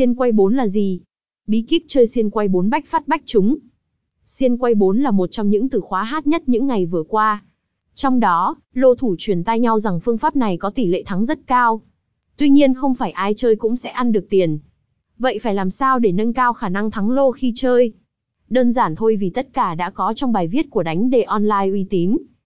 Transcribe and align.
Xiên 0.00 0.14
quay 0.14 0.32
4 0.32 0.54
là 0.54 0.68
gì? 0.68 1.00
Bí 1.46 1.62
kíp 1.62 1.82
chơi 1.88 2.06
xiên 2.06 2.30
quay 2.30 2.48
4 2.48 2.70
bách 2.70 2.86
phát 2.86 3.08
bách 3.08 3.22
trúng. 3.26 3.58
Xiên 4.24 4.56
quay 4.56 4.74
4 4.74 4.98
là 4.98 5.10
một 5.10 5.26
trong 5.26 5.50
những 5.50 5.68
từ 5.68 5.80
khóa 5.80 6.04
hát 6.04 6.26
nhất 6.26 6.42
những 6.46 6.66
ngày 6.66 6.86
vừa 6.86 7.02
qua. 7.02 7.42
Trong 7.94 8.20
đó, 8.20 8.56
lô 8.74 8.94
thủ 8.94 9.14
truyền 9.18 9.44
tai 9.44 9.60
nhau 9.60 9.78
rằng 9.78 10.00
phương 10.00 10.18
pháp 10.18 10.36
này 10.36 10.56
có 10.56 10.70
tỷ 10.70 10.86
lệ 10.86 11.02
thắng 11.06 11.24
rất 11.24 11.46
cao. 11.46 11.80
Tuy 12.36 12.50
nhiên 12.50 12.74
không 12.74 12.94
phải 12.94 13.10
ai 13.10 13.34
chơi 13.34 13.56
cũng 13.56 13.76
sẽ 13.76 13.90
ăn 13.90 14.12
được 14.12 14.26
tiền. 14.30 14.58
Vậy 15.18 15.38
phải 15.42 15.54
làm 15.54 15.70
sao 15.70 15.98
để 15.98 16.12
nâng 16.12 16.32
cao 16.32 16.52
khả 16.52 16.68
năng 16.68 16.90
thắng 16.90 17.10
lô 17.10 17.32
khi 17.32 17.52
chơi? 17.54 17.92
Đơn 18.50 18.72
giản 18.72 18.96
thôi 18.96 19.16
vì 19.16 19.30
tất 19.30 19.48
cả 19.52 19.74
đã 19.74 19.90
có 19.90 20.14
trong 20.14 20.32
bài 20.32 20.48
viết 20.48 20.70
của 20.70 20.82
đánh 20.82 21.10
đề 21.10 21.22
online 21.22 21.68
uy 21.70 21.86
tín. 21.90 22.16